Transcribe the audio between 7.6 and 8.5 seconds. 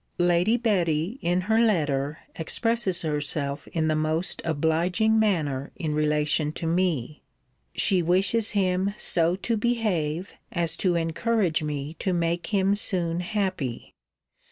'She wishes